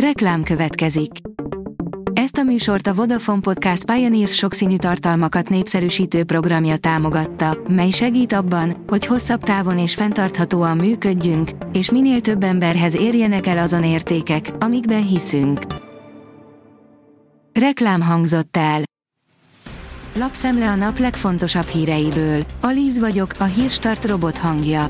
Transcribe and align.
Reklám 0.00 0.42
következik. 0.42 1.10
Ezt 2.12 2.36
a 2.36 2.42
műsort 2.42 2.86
a 2.86 2.94
Vodafone 2.94 3.40
Podcast 3.40 3.84
Pioneers 3.84 4.34
sokszínű 4.34 4.76
tartalmakat 4.76 5.48
népszerűsítő 5.48 6.24
programja 6.24 6.76
támogatta, 6.76 7.58
mely 7.68 7.90
segít 7.90 8.32
abban, 8.32 8.84
hogy 8.86 9.06
hosszabb 9.06 9.42
távon 9.42 9.78
és 9.78 9.94
fenntarthatóan 9.94 10.76
működjünk, 10.76 11.50
és 11.72 11.90
minél 11.90 12.20
több 12.20 12.42
emberhez 12.42 12.96
érjenek 12.96 13.46
el 13.46 13.58
azon 13.58 13.84
értékek, 13.84 14.50
amikben 14.58 15.06
hiszünk. 15.06 15.60
Reklám 17.52 18.02
hangzott 18.02 18.56
el. 18.56 18.80
Lapszemle 20.14 20.70
a 20.70 20.74
nap 20.74 20.98
legfontosabb 20.98 21.66
híreiből. 21.66 22.42
Alíz 22.60 22.98
vagyok, 22.98 23.34
a 23.38 23.44
hírstart 23.44 24.04
robot 24.04 24.38
hangja. 24.38 24.86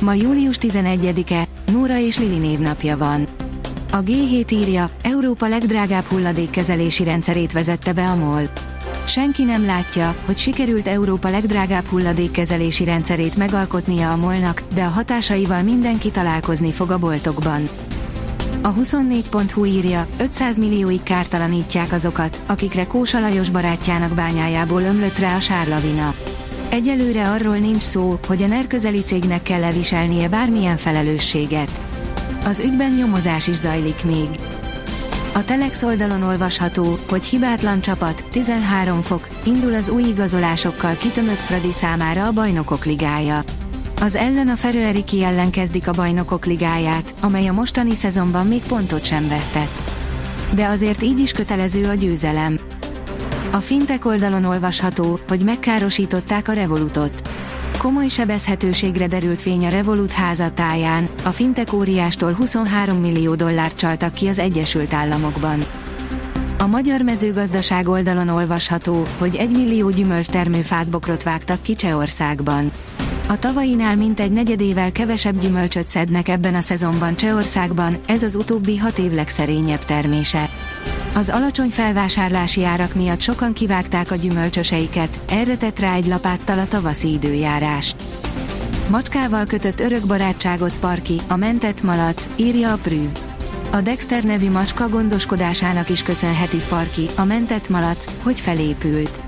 Ma 0.00 0.14
július 0.14 0.56
11-e, 0.60 1.44
Nóra 1.72 1.98
és 1.98 2.18
Lili 2.18 2.38
névnapja 2.38 2.96
van. 2.96 3.28
A 3.92 4.02
G7 4.02 4.52
írja, 4.52 4.90
Európa 5.02 5.48
legdrágább 5.48 6.04
hulladékkezelési 6.04 7.04
rendszerét 7.04 7.52
vezette 7.52 7.92
be 7.92 8.08
a 8.08 8.14
MOL. 8.14 8.42
Senki 9.06 9.42
nem 9.44 9.64
látja, 9.66 10.14
hogy 10.24 10.36
sikerült 10.36 10.86
Európa 10.88 11.30
legdrágább 11.30 11.84
hulladékkezelési 11.84 12.84
rendszerét 12.84 13.36
megalkotnia 13.36 14.10
a 14.12 14.16
molnak, 14.16 14.62
de 14.74 14.82
a 14.84 14.88
hatásaival 14.88 15.62
mindenki 15.62 16.10
találkozni 16.10 16.72
fog 16.72 16.90
a 16.90 16.98
boltokban. 16.98 17.68
A 18.62 18.74
24.hu 18.74 19.64
írja, 19.64 20.06
500 20.18 20.58
millióig 20.58 21.02
kártalanítják 21.02 21.92
azokat, 21.92 22.40
akikre 22.46 22.86
Kósa 22.86 23.20
Lajos 23.20 23.48
barátjának 23.50 24.14
bányájából 24.14 24.82
ömlött 24.82 25.18
rá 25.18 25.36
a 25.36 25.40
sárlavina. 25.40 26.14
Egyelőre 26.68 27.28
arról 27.30 27.56
nincs 27.56 27.82
szó, 27.82 28.18
hogy 28.26 28.42
a 28.42 28.46
NER 28.46 28.66
közeli 28.66 29.00
cégnek 29.02 29.42
kell 29.42 29.60
leviselnie 29.60 30.28
bármilyen 30.28 30.76
felelősséget. 30.76 31.89
Az 32.44 32.60
ügyben 32.60 32.92
nyomozás 32.92 33.46
is 33.46 33.56
zajlik 33.56 34.04
még. 34.04 34.28
A 35.34 35.44
Telex 35.44 35.82
oldalon 35.82 36.22
olvasható, 36.22 36.98
hogy 37.08 37.24
hibátlan 37.24 37.80
csapat, 37.80 38.24
13 38.30 39.02
fok, 39.02 39.28
indul 39.44 39.74
az 39.74 39.88
új 39.88 40.02
igazolásokkal 40.02 40.96
kitömött 40.96 41.40
Fradi 41.40 41.72
számára 41.72 42.26
a 42.26 42.32
Bajnokok 42.32 42.84
Ligája. 42.84 43.42
Az 44.00 44.14
ellen 44.14 44.48
a 44.48 44.56
Feröeriki 44.56 45.24
ellen 45.24 45.50
kezdik 45.50 45.88
a 45.88 45.92
Bajnokok 45.92 46.46
Ligáját, 46.46 47.14
amely 47.20 47.46
a 47.46 47.52
mostani 47.52 47.94
szezonban 47.94 48.46
még 48.46 48.62
pontot 48.62 49.04
sem 49.04 49.28
vesztett. 49.28 49.80
De 50.54 50.66
azért 50.66 51.02
így 51.02 51.18
is 51.18 51.32
kötelező 51.32 51.88
a 51.88 51.94
győzelem. 51.94 52.58
A 53.52 53.56
fintek 53.56 54.04
oldalon 54.04 54.44
olvasható, 54.44 55.18
hogy 55.28 55.44
megkárosították 55.44 56.48
a 56.48 56.52
Revolutot 56.52 57.22
Komoly 57.82 58.08
sebezhetőségre 58.08 59.06
derült 59.06 59.40
fény 59.40 59.66
a 59.66 59.68
Revolut 59.68 60.12
házatáján, 60.12 61.08
a 61.24 61.28
fintek 61.28 61.72
óriástól 61.72 62.32
23 62.32 62.96
millió 63.00 63.34
dollárt 63.34 63.76
csaltak 63.76 64.14
ki 64.14 64.26
az 64.26 64.38
Egyesült 64.38 64.92
Államokban. 64.92 65.60
A 66.58 66.66
magyar 66.66 67.00
mezőgazdaság 67.00 67.88
oldalon 67.88 68.28
olvasható, 68.28 69.06
hogy 69.18 69.36
egy 69.36 69.50
millió 69.50 69.90
gyümölcstermőfát 69.90 70.88
bokrot 70.88 71.22
vágtak 71.22 71.62
ki 71.62 71.74
Csehországban. 71.74 72.72
A 73.30 73.38
tavainál 73.38 73.96
mintegy 73.96 74.32
negyedével 74.32 74.92
kevesebb 74.92 75.38
gyümölcsöt 75.38 75.88
szednek 75.88 76.28
ebben 76.28 76.54
a 76.54 76.60
szezonban 76.60 77.16
Csehországban, 77.16 77.96
ez 78.06 78.22
az 78.22 78.34
utóbbi 78.34 78.76
hat 78.76 78.98
év 78.98 79.12
legszerényebb 79.12 79.84
termése. 79.84 80.50
Az 81.14 81.28
alacsony 81.28 81.68
felvásárlási 81.68 82.64
árak 82.64 82.94
miatt 82.94 83.20
sokan 83.20 83.52
kivágták 83.52 84.10
a 84.10 84.14
gyümölcsöseiket, 84.14 85.20
erre 85.28 85.56
tett 85.56 85.78
rá 85.78 85.94
egy 85.94 86.06
lapáttal 86.06 86.58
a 86.58 86.68
tavaszi 86.68 87.12
időjárás. 87.12 87.94
Macskával 88.88 89.44
kötött 89.44 89.80
örök 89.80 90.06
barátságot 90.06 90.74
Sparky, 90.74 91.20
a 91.28 91.36
mentett 91.36 91.82
malac, 91.82 92.28
írja 92.36 92.72
a 92.72 92.76
Prüv. 92.76 93.08
A 93.70 93.80
Dexter 93.80 94.24
nevű 94.24 94.50
macska 94.50 94.88
gondoskodásának 94.88 95.88
is 95.88 96.02
köszönheti 96.02 96.60
Sparky, 96.60 97.06
a 97.16 97.24
mentett 97.24 97.68
malac, 97.68 98.04
hogy 98.22 98.40
felépült. 98.40 99.20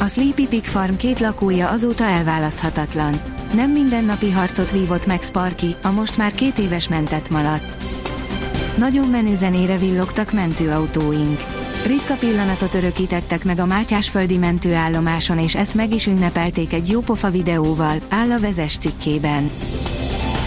A 0.00 0.08
Sleepy 0.08 0.46
Pig 0.46 0.64
Farm 0.64 0.96
két 0.96 1.20
lakója 1.20 1.68
azóta 1.68 2.04
elválaszthatatlan. 2.04 3.33
Nem 3.54 3.70
mindennapi 3.70 4.30
harcot 4.30 4.72
vívott 4.72 5.06
meg 5.06 5.22
Sparky, 5.22 5.74
a 5.82 5.90
most 5.90 6.16
már 6.16 6.32
két 6.32 6.58
éves 6.58 6.88
mentett 6.88 7.30
malac. 7.30 7.76
Nagyon 8.76 9.08
menő 9.08 9.34
zenére 9.34 9.76
villogtak 9.76 10.32
mentőautóink. 10.32 11.40
Ritka 11.86 12.14
pillanatot 12.14 12.74
örökítettek 12.74 13.44
meg 13.44 13.58
a 13.58 13.66
Mátyásföldi 13.66 14.36
mentőállomáson 14.36 15.38
és 15.38 15.54
ezt 15.54 15.74
meg 15.74 15.94
is 15.94 16.06
ünnepelték 16.06 16.72
egy 16.72 16.88
jópofa 16.88 17.30
videóval, 17.30 17.96
áll 18.08 18.30
a 18.30 18.40
vezes 18.40 18.78
cikkében. 18.78 19.50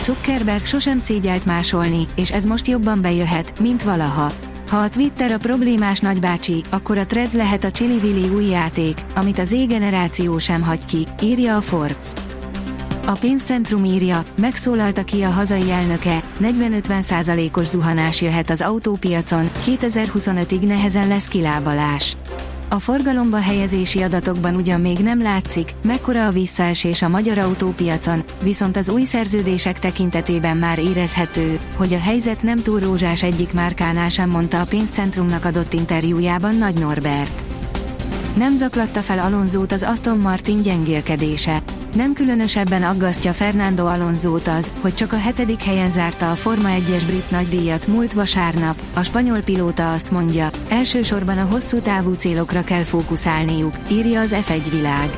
Zuckerberg 0.04 0.66
sosem 0.66 1.00
szégyelt 1.00 1.46
másolni, 1.46 2.08
és 2.16 2.32
ez 2.32 2.46
most 2.46 2.68
jobban 2.68 3.02
bejöhet, 3.02 3.60
mint 3.60 3.84
valaha. 3.84 4.32
Ha 4.70 4.78
a 4.78 4.90
Twitter 4.90 5.32
a 5.32 5.38
problémás 5.38 6.00
nagybácsi, 6.00 6.64
akkor 6.70 6.98
a 6.98 7.06
Threads 7.06 7.34
lehet 7.34 7.64
a 7.64 7.72
Chili 7.72 8.00
Willy 8.04 8.30
új 8.30 8.46
játék, 8.46 8.98
amit 9.16 9.40
az 9.40 9.48
Z-generáció 9.48 10.38
sem 10.38 10.62
hagy 10.62 10.86
ki, 10.86 11.08
írja 11.22 11.58
a 11.58 11.62
Forbes. 11.62 12.14
A 13.10 13.18
pénzcentrum 13.20 13.84
írja, 13.84 14.24
megszólalta 14.36 15.04
ki 15.04 15.22
a 15.22 15.30
hazai 15.30 15.72
elnöke, 15.72 16.24
40-50 16.42 17.58
os 17.58 17.68
zuhanás 17.68 18.22
jöhet 18.22 18.50
az 18.50 18.62
autópiacon, 18.62 19.50
2025-ig 19.66 20.60
nehezen 20.60 21.08
lesz 21.08 21.28
kilábalás. 21.28 22.18
A 22.70 22.80
forgalomba 22.80 23.38
helyezési 23.38 24.02
adatokban 24.02 24.56
ugyan 24.56 24.82
még 24.82 24.98
nem 24.98 25.22
látszik, 25.22 25.72
mekkora 25.82 26.26
a 26.26 26.32
visszaesés 26.32 27.02
a 27.02 27.08
magyar 27.08 27.38
autópiacon, 27.38 28.24
viszont 28.44 28.78
az 28.78 28.90
új 28.90 29.04
szerződések 29.04 29.80
tekintetében 29.80 30.58
már 30.58 30.80
érezhető, 30.80 31.60
hogy 31.76 31.94
a 31.94 32.00
helyzet 32.00 32.44
nem 32.44 32.58
túl 32.58 32.80
rózsás 32.80 33.24
egyik 33.24 33.54
márkánál 33.54 34.10
sem 34.10 34.30
mondta 34.30 34.62
a 34.62 34.66
pénzcentrumnak 34.66 35.46
adott 35.46 35.74
interjújában 35.74 36.56
Nagy 36.56 36.76
Norbert. 36.80 37.44
Nem 38.38 38.58
zaklatta 38.58 39.02
fel 39.02 39.20
Alonzót 39.20 39.72
az 39.72 39.84
Aston 39.84 40.18
Martin 40.18 40.62
gyengélkedése. 40.62 41.62
Nem 41.96 42.14
különösebben 42.14 42.84
aggasztja 42.84 43.34
Fernando 43.34 43.86
Alonzót 43.86 44.48
az, 44.48 44.72
hogy 44.82 44.94
csak 44.94 45.14
a 45.14 45.18
hetedik 45.18 45.64
helyen 45.64 45.92
zárta 45.92 46.32
a 46.32 46.36
Forma 46.36 46.70
1-es 46.70 47.04
brit 47.06 47.32
nagydíjat 47.32 47.88
múlt 47.88 48.14
vasárnap, 48.14 48.82
a 48.94 49.04
spanyol 49.04 49.40
pilóta 49.40 49.92
azt 49.92 50.12
mondja, 50.12 50.50
elsősorban 50.70 51.38
a 51.38 51.48
hosszú 51.52 51.80
távú 51.80 52.14
célokra 52.14 52.64
kell 52.64 52.84
fókuszálniuk, 52.84 53.74
írja 53.92 54.20
az 54.20 54.36
F1 54.48 54.62
világ. 54.72 55.10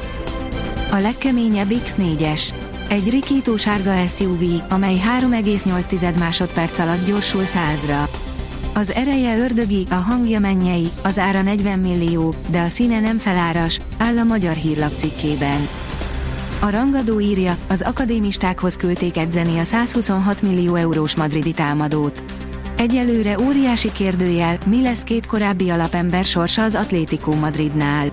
A 0.92 0.98
legkeményebb 0.98 1.72
X4-es. 1.86 2.50
Egy 2.90 3.10
rikító 3.10 3.58
sárga 3.58 4.08
SUV, 4.08 4.44
amely 4.70 5.02
3,8 5.22 6.20
másodperc 6.20 6.80
alatt 6.80 7.06
gyorsul 7.06 7.46
százra. 7.46 8.10
Az 8.74 8.92
ereje 8.92 9.38
ördögi, 9.38 9.86
a 9.90 9.96
hangja 9.96 10.40
mennyei, 10.40 10.90
az 11.04 11.18
ára 11.18 11.42
40 11.42 11.80
millió, 11.80 12.34
de 12.48 12.62
a 12.62 12.68
színe 12.68 13.00
nem 13.00 13.18
feláras, 13.18 13.80
áll 13.98 14.18
a 14.18 14.24
magyar 14.24 14.54
hírlap 14.54 14.92
cikkében. 14.98 15.68
A 16.62 16.70
rangadó 16.70 17.20
írja, 17.20 17.58
az 17.68 17.82
akadémistákhoz 17.82 18.76
küldték 18.76 19.18
edzeni 19.18 19.60
a 19.60 19.64
126 19.64 20.42
millió 20.42 20.76
eurós 20.76 21.16
madridi 21.16 21.52
támadót. 21.52 22.24
Egyelőre 22.78 23.40
óriási 23.40 23.92
kérdőjel, 23.92 24.58
mi 24.66 24.82
lesz 24.82 25.04
két 25.04 25.26
korábbi 25.26 25.70
alapember 25.70 26.26
sorsa 26.26 26.64
az 26.64 26.76
Atlético 26.76 27.34
Madridnál. 27.34 28.08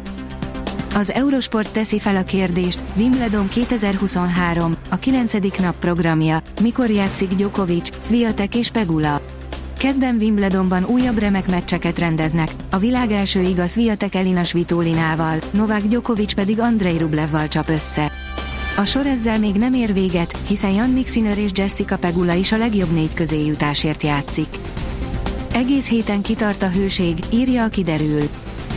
Az 0.95 1.11
Eurosport 1.11 1.73
teszi 1.73 1.99
fel 1.99 2.17
a 2.17 2.23
kérdést, 2.23 2.83
Wimbledon 2.97 3.49
2023, 3.49 4.77
a 4.91 4.97
9. 4.97 5.33
nap 5.59 5.79
programja, 5.79 6.39
mikor 6.61 6.91
játszik 6.91 7.35
Djokovic, 7.35 8.05
Sviatek 8.05 8.55
és 8.55 8.71
Pegula. 8.71 9.21
Kedden 9.79 10.17
Wimbledonban 10.17 10.85
újabb 10.85 11.19
remek 11.19 11.49
meccseket 11.51 11.99
rendeznek, 11.99 12.51
a 12.71 12.79
világ 12.79 13.11
első 13.11 13.41
igaz 13.41 13.71
Sviatek 13.71 14.15
Elina 14.15 14.45
Svitolinával, 14.45 15.39
Novák 15.51 15.83
Djokovic 15.83 16.33
pedig 16.33 16.61
Andrei 16.61 16.99
Rublevval 16.99 17.49
csap 17.49 17.69
össze. 17.69 18.16
A 18.77 18.85
sor 18.85 19.07
ezzel 19.07 19.39
még 19.39 19.55
nem 19.55 19.75
ér 19.75 19.93
véget, 19.93 20.39
hiszen 20.47 20.71
Jannik 20.71 21.09
Sinner 21.09 21.39
és 21.39 21.51
Jessica 21.55 21.99
Pegula 21.99 22.33
is 22.33 22.53
a 22.53 22.57
legjobb 22.57 22.93
négy 22.93 23.15
közé 23.15 23.45
jutásért 23.45 24.03
játszik. 24.03 24.47
Egész 25.53 25.89
héten 25.89 26.23
kitart 26.23 26.63
a 26.63 26.69
hőség, 26.69 27.19
írja 27.33 27.65
a 27.65 27.69
kiderül. 27.69 28.29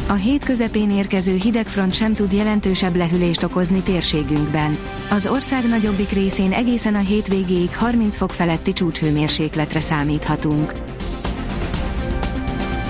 A 0.07 0.13
hét 0.13 0.43
közepén 0.43 0.91
érkező 0.91 1.35
hidegfront 1.35 1.93
sem 1.93 2.13
tud 2.13 2.33
jelentősebb 2.33 2.95
lehűlést 2.95 3.43
okozni 3.43 3.81
térségünkben. 3.81 4.77
Az 5.09 5.27
ország 5.27 5.67
nagyobbik 5.67 6.09
részén 6.09 6.51
egészen 6.51 6.95
a 6.95 6.99
hétvégéig 6.99 7.75
30 7.75 8.17
fok 8.17 8.31
feletti 8.31 8.73
csúcshőmérsékletre 8.73 9.79
számíthatunk. 9.79 10.73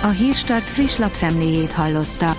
A 0.02 0.08
Hírstart 0.08 0.70
friss 0.70 0.98
lapszemléjét 0.98 1.72
hallotta. 1.72 2.39